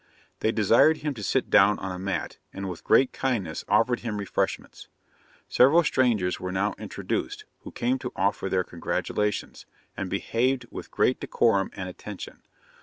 [0.39, 4.17] They desired him to sit down on a mat, and with great kindness offered him
[4.17, 4.87] refreshments.
[5.47, 11.19] Several strangers were now introduced, who came to offer their congratulations, and behaved with great
[11.19, 12.41] decorum and attention.